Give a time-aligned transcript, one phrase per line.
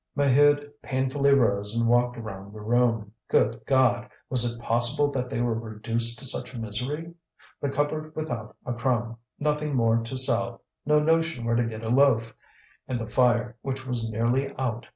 [0.17, 3.11] Maheude painfully rose and walked round the room.
[3.27, 4.09] Good God!
[4.31, 7.13] was it possible that they were reduced to such misery?
[7.61, 11.89] The cupboard without a crumb, nothing more to sell, no notion where to get a
[11.89, 12.33] loaf!
[12.87, 14.87] And the fire, which was nearly out!